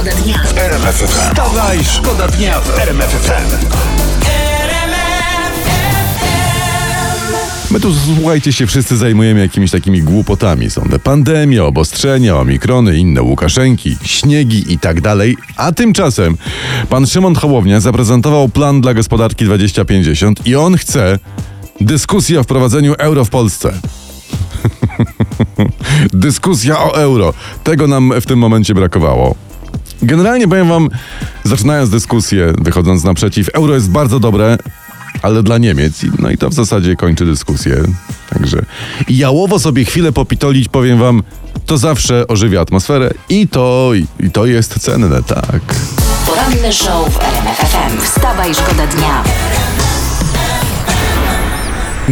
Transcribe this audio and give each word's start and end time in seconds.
Szkoda 0.00 0.16
dnia. 0.16 0.38
Wstawaj, 1.06 1.84
szkoda 1.84 2.28
dnia 2.28 2.60
w 2.60 2.78
RMF 2.78 3.10
FM. 3.10 3.66
My 7.70 7.80
tu, 7.80 7.92
słuchajcie 8.16 8.52
się, 8.52 8.66
wszyscy 8.66 8.96
zajmujemy 8.96 9.40
jakimiś 9.40 9.70
takimi 9.70 10.02
głupotami. 10.02 10.70
Są 10.70 10.82
te 10.82 10.98
pandemie, 10.98 11.64
obostrzenia, 11.64 12.36
omikrony, 12.36 12.98
inne 12.98 13.22
Łukaszenki, 13.22 13.96
śniegi 14.04 14.72
i 14.72 14.78
tak 14.78 15.00
dalej. 15.00 15.36
A 15.56 15.72
tymczasem 15.72 16.36
pan 16.88 17.06
Szymon 17.06 17.34
Hołownia 17.34 17.80
zaprezentował 17.80 18.48
plan 18.48 18.80
dla 18.80 18.94
gospodarki 18.94 19.44
2050 19.44 20.46
i 20.46 20.56
on 20.56 20.76
chce 20.76 21.18
dyskusję 21.80 22.40
o 22.40 22.42
wprowadzeniu 22.42 22.94
euro 22.98 23.24
w 23.24 23.30
Polsce. 23.30 23.72
Dyskusja 26.12 26.78
o 26.78 26.94
euro. 26.94 27.34
Tego 27.64 27.86
nam 27.86 28.12
w 28.20 28.26
tym 28.26 28.38
momencie 28.38 28.74
brakowało. 28.74 29.49
Generalnie 30.02 30.48
powiem 30.48 30.68
wam, 30.68 30.88
zaczynając 31.44 31.90
dyskusję, 31.90 32.52
wychodząc 32.58 33.04
naprzeciw, 33.04 33.48
euro 33.48 33.74
jest 33.74 33.90
bardzo 33.90 34.20
dobre, 34.20 34.58
ale 35.22 35.42
dla 35.42 35.58
Niemiec. 35.58 36.04
I- 36.04 36.10
No 36.18 36.30
i 36.30 36.38
to 36.38 36.50
w 36.50 36.54
zasadzie 36.54 36.96
kończy 36.96 37.24
dyskusję. 37.26 37.76
Także 38.30 38.62
i 39.08 39.18
jałowo 39.18 39.58
sobie 39.58 39.84
chwilę 39.84 40.12
popitolić, 40.12 40.68
powiem 40.68 40.98
wam, 40.98 41.22
to 41.66 41.78
zawsze 41.78 42.26
ożywia 42.28 42.60
atmosferę 42.60 43.10
i 43.28 43.48
to, 43.48 43.90
i, 43.94 44.26
i 44.26 44.30
to 44.30 44.46
jest 44.46 44.78
cenne, 44.80 45.22
tak. 45.22 45.60
Poranny 46.26 46.72
show 46.72 47.14
w 47.14 47.16
RMF 47.20 47.56
FM. 47.58 48.00
Wstawaj, 48.04 48.54
szkoda 48.54 48.86
dnia. 48.86 49.24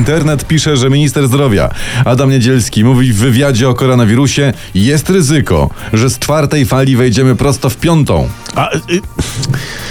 Internet 0.03 0.45
pisze, 0.47 0.77
że 0.77 0.91
minister 0.91 1.27
zdrowia 1.29 1.71
Adam 2.05 2.31
Niedzielski 2.31 2.85
mówi 2.85 3.13
w 3.13 3.17
wywiadzie 3.17 3.69
o 3.69 3.75
koronawirusie, 3.75 4.53
jest 4.75 5.11
ryzyko, 5.11 5.71
że 5.93 6.11
z 6.11 6.19
czwartej 6.19 6.67
fali 6.67 6.97
wejdziemy 6.97 7.37
prosto 7.37 7.71
w 7.71 7.77
piątą. 7.77 8.29
A, 8.55 8.75
y, 8.75 8.81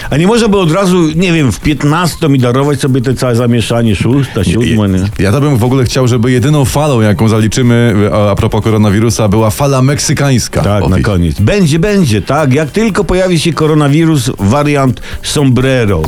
a 0.10 0.18
nie 0.18 0.28
może 0.28 0.50
by 0.50 0.58
od 0.58 0.72
razu, 0.72 1.08
nie 1.16 1.34
wiem, 1.34 1.52
w 1.52 1.60
15 1.60 2.30
mi 2.30 2.40
darować 2.40 2.80
sobie 2.80 3.02
te 3.02 3.14
całe 3.16 3.36
zamieszanie, 3.36 3.96
szósta, 3.96 4.44
siódma, 4.44 4.88
nie? 4.88 5.00
Ja 5.20 5.32
to 5.32 5.42
bym 5.42 5.58
w 5.58 5.64
ogóle 5.64 5.84
chciał, 5.84 6.08
żeby 6.08 6.32
jedyną 6.32 6.66
falą, 6.66 7.02
jaką 7.02 7.30
zaliczymy 7.30 7.96
a, 8.32 8.36
propos 8.36 8.64
koronawirusa, 8.64 9.28
była 9.28 9.50
fala 9.50 9.82
meksykańska. 9.82 10.62
Tak, 10.62 10.88
na 10.88 10.98
i- 11.00 11.02
koniec. 11.02 11.40
Będzie, 11.40 11.80
będzie, 11.80 12.22
tak. 12.22 12.54
Jak 12.54 12.72
tylko 12.72 13.04
pojawi 13.04 13.40
się 13.40 13.54
koronawirus, 13.54 14.32
wariant 14.40 15.02
sombrero. 15.24 16.02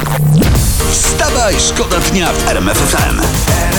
Wstawaj, 0.91 1.55
szkoda 1.59 1.95
dnia 2.11 2.27
w 2.33 2.47
RMF 2.49 2.77
FM. 2.77 3.78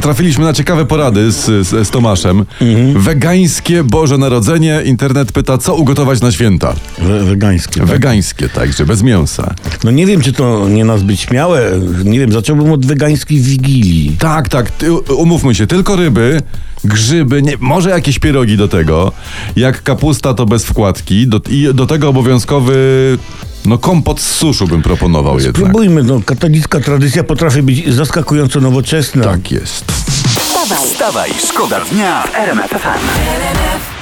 Trafiliśmy 0.00 0.44
na 0.44 0.52
ciekawe 0.52 0.86
porady 0.86 1.32
z, 1.32 1.66
z, 1.66 1.88
z 1.88 1.90
Tomaszem. 1.90 2.44
Mhm. 2.60 3.00
Wegańskie 3.00 3.84
Boże 3.84 4.18
Narodzenie. 4.18 4.82
Internet 4.84 5.32
pyta, 5.32 5.58
co 5.58 5.74
ugotować 5.74 6.20
na 6.20 6.32
święta. 6.32 6.74
We, 6.98 7.24
wegańskie. 7.24 7.80
Tak? 7.80 7.88
Wegańskie, 7.88 8.48
także 8.48 8.86
bez 8.86 9.02
mięsa. 9.02 9.54
No 9.84 9.90
nie 9.90 10.06
wiem, 10.06 10.20
czy 10.20 10.32
to 10.32 10.68
nie 10.68 10.84
nazbyt 10.84 11.20
śmiałe. 11.20 11.80
Nie 12.04 12.18
wiem, 12.18 12.32
zacząłbym 12.32 12.72
od 12.72 12.86
wegańskiej 12.86 13.40
wigilii. 13.40 14.16
Tak, 14.18 14.48
tak, 14.48 14.70
ty, 14.70 14.92
umówmy 14.92 15.54
się, 15.54 15.66
tylko 15.66 15.96
ryby, 15.96 16.42
grzyby, 16.84 17.42
nie, 17.42 17.52
może 17.60 17.90
jakieś 17.90 18.18
pierogi 18.18 18.56
do 18.56 18.68
tego. 18.68 19.12
Jak 19.56 19.82
kapusta, 19.82 20.34
to 20.34 20.46
bez 20.46 20.64
wkładki. 20.64 21.26
Do, 21.26 21.40
I 21.50 21.68
do 21.74 21.86
tego 21.86 22.08
obowiązkowy, 22.08 23.18
no 23.64 23.78
kompot 23.78 24.20
z 24.20 24.30
suszu 24.30 24.66
bym 24.66 24.82
proponował 24.82 25.34
jednak. 25.38 25.56
Spróbujmy, 25.56 26.02
no 26.02 26.20
katolicka 26.24 26.80
tradycja 26.80 27.24
potrafi 27.24 27.62
być 27.62 27.94
zaskakująco 27.94 28.60
nowoczesna. 28.60 29.24
Tak 29.24 29.52
jest. 29.52 29.84
Wstawaj, 29.92 30.78
Wstawaj, 30.88 31.30
szkoda 31.48 31.80
dnia 31.80 32.22
w 32.22 32.34
RMF 32.34 32.70
FM. 32.70 34.01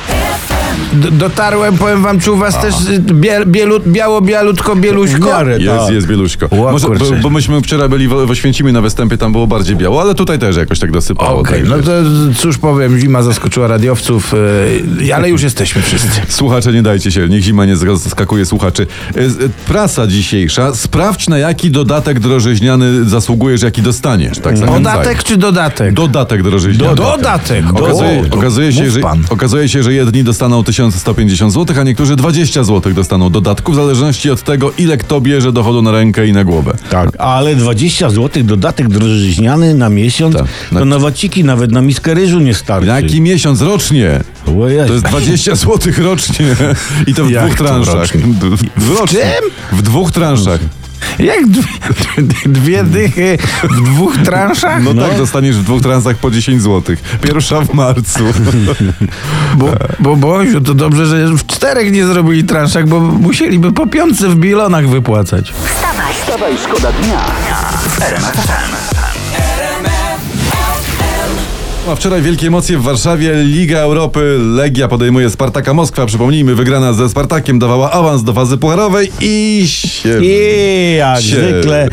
D- 0.92 1.10
dotarłem, 1.10 1.78
powiem 1.78 2.02
wam, 2.02 2.20
czy 2.20 2.32
u 2.32 2.36
was 2.36 2.60
też 2.60 2.74
bie, 3.00 3.40
bielu, 3.46 3.80
biało, 3.86 4.20
bialutko, 4.20 4.76
bieluśko? 4.76 5.26
miarę, 5.26 5.58
Jest, 5.58 5.78
tak. 5.84 5.94
jest 5.94 6.06
Bieluśko. 6.06 6.48
Ła, 6.50 6.72
Może, 6.72 6.86
bo, 6.88 6.94
bo 7.22 7.30
myśmy 7.30 7.60
wczoraj 7.60 7.88
byli 7.88 8.08
w, 8.08 8.10
w 8.26 8.30
Oświęcimie 8.30 8.72
na 8.72 8.80
występie, 8.80 9.18
tam 9.18 9.32
było 9.32 9.46
bardziej 9.46 9.76
biało, 9.76 10.00
ale 10.00 10.14
tutaj 10.14 10.38
też 10.38 10.56
jakoś 10.56 10.78
tak 10.78 10.90
dosypało. 10.92 11.40
Okej, 11.40 11.62
także- 11.62 11.76
no 11.76 11.82
to 11.82 12.40
cóż 12.40 12.58
powiem, 12.58 12.98
zima 12.98 13.22
zaskoczyła 13.22 13.66
radiowców, 13.66 14.34
y, 15.04 15.14
ale 15.14 15.28
już 15.30 15.42
jesteśmy 15.42 15.82
wszyscy. 15.82 16.20
Słuchacze, 16.28 16.72
nie 16.72 16.82
dajcie 16.82 17.10
się, 17.12 17.28
niech 17.28 17.42
zima 17.42 17.64
nie 17.66 17.76
zaskakuje 17.76 18.46
słuchaczy. 18.46 18.86
Y, 19.16 19.30
Prasa 19.66 20.06
dzisiejsza, 20.06 20.74
sprawdź 20.74 21.28
na 21.28 21.38
jaki 21.38 21.70
dodatek 21.70 22.20
drożyźniany 22.20 23.04
zasługujesz, 23.04 23.62
jaki 23.62 23.82
dostaniesz. 23.82 24.38
Tak. 24.38 24.54
Podatek 24.66 25.24
czy 25.24 25.36
dodatek? 25.36 25.94
Dodatek 25.94 26.42
drożyźniany. 26.42 26.94
Dodatek. 26.94 27.64
Okazuje, 27.74 28.22
O, 28.32 28.36
okazuje, 28.36 28.72
się, 28.72 28.90
że, 28.90 29.00
okazuje 29.30 29.68
się, 29.68 29.82
że 29.82 29.92
jedni 29.92 30.24
dostaną 30.24 30.64
1150 30.88 31.52
zł, 31.52 31.76
a 31.80 31.82
niektórzy 31.84 32.16
20 32.16 32.64
zł 32.64 32.92
dostaną 32.92 33.30
dodatku, 33.30 33.72
w 33.72 33.74
zależności 33.74 34.30
od 34.30 34.42
tego, 34.42 34.72
ile 34.78 34.96
kto 34.96 35.20
bierze 35.20 35.52
dochodu 35.52 35.82
na 35.82 35.91
rękę 35.91 36.26
i 36.26 36.32
na 36.32 36.44
głowę. 36.44 36.72
Tak, 36.91 37.10
ale 37.18 37.56
20 37.56 38.10
zł 38.10 38.42
dodatek 38.44 38.88
drożyźniany 38.88 39.74
na 39.74 39.88
miesiąc, 39.88 40.36
Tak. 40.36 40.46
to 40.72 40.84
na 40.84 40.98
waciki 40.98 41.44
nawet 41.44 41.72
na 41.72 41.80
miskę 41.80 42.14
ryżu 42.14 42.38
nie 42.41 42.54
starczy. 42.54 42.86
Na 42.88 43.00
jaki 43.00 43.20
miesiąc 43.20 43.60
rocznie? 43.60 44.20
To 44.86 44.92
jest 44.92 45.04
20 45.04 45.54
zł 45.54 45.92
rocznie. 45.98 46.56
I 47.06 47.14
to 47.14 47.24
w 47.24 47.30
Jak 47.30 47.44
dwóch 47.47 47.58
transzach. 47.58 47.94
rocznie? 47.94 48.20
D- 48.20 48.56
W, 48.76 48.98
rocznie. 49.00 49.18
czym? 49.20 49.78
W 49.78 49.82
dwóch 49.82 50.12
transzach. 50.12 50.60
Jak 51.18 51.46
dwie, 51.46 51.68
dwie 52.46 52.84
dychy 52.84 53.38
w 53.62 53.82
dwóch 53.82 54.16
transzach? 54.18 54.82
No, 54.82 54.94
tak, 54.94 55.16
dostaniesz 55.18 55.56
w 55.56 55.62
dwóch 55.64 55.82
transach 55.82 56.16
po 56.16 56.30
10 56.30 56.62
zł. 56.62 56.96
Pierwsza 57.22 57.60
w 57.60 57.74
marcu. 57.74 58.24
Bo, 59.56 59.72
bo 60.00 60.16
Boziu, 60.16 60.60
to 60.60 60.74
dobrze, 60.74 61.06
że 61.06 61.34
w 61.36 61.46
czterech 61.46 61.92
nie 61.92 62.06
zrobili 62.06 62.44
transzach, 62.44 62.88
bo 62.88 63.00
musieliby 63.00 63.72
po 63.72 63.86
piątce 63.86 64.28
w 64.28 64.36
bilonach 64.36 64.88
wypłacać. 64.88 65.52
wstawaj, 65.64 66.14
Wstawaj, 66.14 66.52
szkoda 66.58 66.92
dnia 66.92 67.20
w 67.82 68.89
A 71.90 71.94
wczoraj 71.96 72.22
wielkie 72.22 72.46
emocje 72.46 72.78
w 72.78 72.82
Warszawie. 72.82 73.34
Liga 73.44 73.78
Europy. 73.78 74.38
Legia 74.40 74.88
podejmuje 74.88 75.30
Spartaka 75.30 75.74
Moskwa. 75.74 76.06
Przypomnijmy, 76.06 76.54
wygrana 76.54 76.92
ze 76.92 77.08
Spartakiem 77.08 77.58
dawała 77.58 77.90
awans 77.90 78.22
do 78.24 78.32
fazy 78.32 78.56
pucharowej 78.58 79.10
i 79.20 79.62
się... 79.66 80.24
I 80.24 80.94
jak 80.98 81.20
się- 81.20 81.22
zwykle 81.36 81.88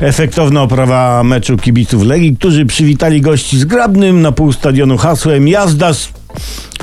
efektowna 0.00 0.62
oprawa 0.62 1.24
meczu 1.24 1.56
kibiców 1.56 2.02
Legii, 2.02 2.36
którzy 2.36 2.66
przywitali 2.66 3.20
gości 3.20 3.58
zgrabnym 3.58 4.22
na 4.22 4.32
pół 4.32 4.52
stadionu 4.52 4.96
hasłem 4.96 5.48
jazda 5.48 5.92
z 5.94 6.08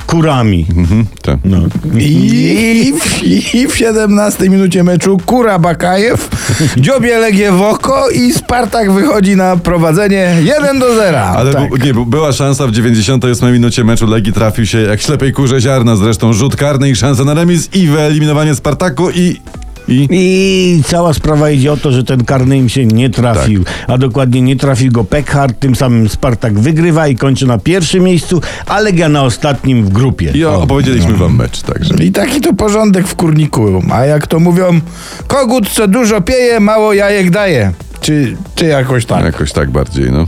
kurami. 0.08 0.66
Mhm, 0.78 1.06
tak. 1.22 1.40
No. 1.46 1.58
I 2.00 2.94
w, 3.02 3.24
I 3.56 3.68
w 3.68 3.78
17 3.78 4.50
minucie 4.50 4.84
meczu 4.84 5.18
Kura 5.26 5.60
Bakajew 5.60 6.30
dziobie 6.78 7.18
Legię 7.18 7.52
w 7.52 7.62
oko 7.62 8.10
i 8.10 8.34
Spartak 8.34 8.92
wychodzi 8.92 9.36
na 9.36 9.58
prowadzenie 9.58 10.36
1 10.44 10.80
do 10.80 10.96
0. 10.96 11.20
Ale 11.20 11.54
tak. 11.54 11.70
bu- 11.70 11.78
nie, 11.78 11.94
była 11.94 12.32
szansa 12.32 12.68
w 12.68 12.72
98 12.72 13.54
minucie 13.54 13.84
meczu 13.84 14.08
Legii 14.08 14.34
trafił 14.34 14.66
się 14.66 14.82
jak 14.82 15.02
ślepej 15.02 15.34
kurze 15.34 15.62
ziarna, 15.62 15.96
zresztą 15.96 16.34
rzut 16.34 16.56
karny 16.56 16.90
i 16.90 16.96
szansa 16.96 17.24
na 17.24 17.34
remis 17.34 17.70
i 17.74 17.88
wyeliminowanie 17.88 18.56
Spartaku 18.56 19.10
i... 19.10 19.42
i... 19.90 20.08
I 20.12 20.84
cała 20.84 21.14
sprawa 21.14 21.50
idzie 21.50 21.74
o 21.74 21.78
to, 21.78 21.92
że 21.92 22.04
ten 22.04 22.26
karny 22.26 22.58
im 22.58 22.70
się 22.70 22.86
nie 22.86 23.10
trafił, 23.10 23.64
a 23.88 23.98
dokładnie 23.98 24.42
nie 24.42 24.56
trafił 24.56 24.92
go 24.92 25.04
Pekhart, 25.04 25.60
tym 25.60 25.76
samym 25.76 26.10
Spartak 26.10 26.60
wygrywa 26.60 27.08
i 27.08 27.16
kończy 27.16 27.48
na 27.48 27.58
pierwszym 27.58 28.04
miejscu, 28.04 28.42
a 28.66 28.80
Legia 28.80 29.10
na 29.10 29.24
ostatnim 29.24 29.86
w 29.86 29.90
grupie. 29.90 30.32
I 30.36 30.46
opowiedzieliśmy 30.46 31.14
wam 31.14 31.36
mecz, 31.36 31.62
także... 31.62 31.94
I 32.04 32.12
taki 32.12 32.42
to 32.42 32.54
porządek 32.54 33.08
w 33.08 33.16
kurniku. 33.16 33.82
A 33.92 34.06
jak 34.06 34.28
to 34.28 34.40
mówią, 34.40 34.82
kogut 35.28 35.70
co 35.70 35.88
dużo 35.88 36.22
pieje, 36.22 36.60
mało 36.60 36.94
jajek 36.94 37.32
daje. 37.32 37.74
Czy, 38.02 38.38
czy 38.56 38.66
jakoś 38.66 39.06
tak. 39.06 39.26
Jakoś 39.26 39.52
tak 39.52 39.72
bardziej, 39.72 40.12
no. 40.12 40.28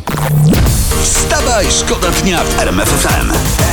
Wstawaj, 1.04 1.66
szkoda 1.70 2.08
dnia 2.24 2.44
w 2.44 2.60
RMF 2.60 2.90
FM. 2.90 3.71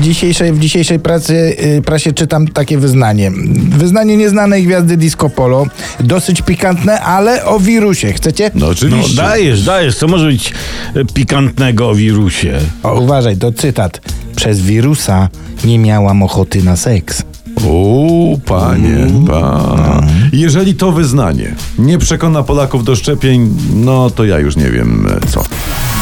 Dzisiejszej, 0.00 0.52
w 0.52 0.58
dzisiejszej 0.58 0.98
pracy, 0.98 1.56
y, 1.78 1.82
prasie 1.82 2.12
czytam 2.12 2.48
takie 2.48 2.78
wyznanie. 2.78 3.30
Wyznanie 3.68 4.16
nieznanej 4.16 4.64
gwiazdy 4.64 4.96
disco 4.96 5.30
polo. 5.30 5.66
Dosyć 6.00 6.42
pikantne, 6.42 7.00
ale 7.00 7.44
o 7.44 7.60
wirusie. 7.60 8.12
Chcecie? 8.12 8.50
No 8.54 8.66
No 8.66 8.72
oczywiście. 8.72 9.16
dajesz, 9.16 9.62
dajesz. 9.62 9.96
Co 9.96 10.06
może 10.08 10.26
być 10.26 10.52
e, 10.94 11.04
pikantnego 11.04 11.88
o 11.90 11.94
wirusie? 11.94 12.58
O, 12.82 13.00
uważaj, 13.00 13.36
to 13.36 13.52
cytat. 13.52 14.00
Przez 14.36 14.60
wirusa 14.60 15.28
nie 15.64 15.78
miałam 15.78 16.22
ochoty 16.22 16.62
na 16.62 16.76
seks. 16.76 17.22
O, 17.68 18.38
panie, 18.46 19.06
pa. 19.28 20.02
Jeżeli 20.32 20.74
to 20.74 20.92
wyznanie 20.92 21.54
nie 21.78 21.98
przekona 21.98 22.42
Polaków 22.42 22.84
do 22.84 22.96
szczepień, 22.96 23.54
no 23.74 24.10
to 24.10 24.24
ja 24.24 24.38
już 24.38 24.56
nie 24.56 24.70
wiem 24.70 25.06
co. 25.28 25.44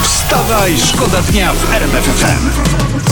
Wstawaj, 0.03 0.73
szkoda 0.79 1.23
dnia 1.23 1.53
w 1.53 1.73
RMF 1.75 2.05
FM. 2.05 3.12